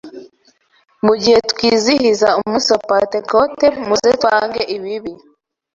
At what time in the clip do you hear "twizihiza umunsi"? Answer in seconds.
1.51-2.67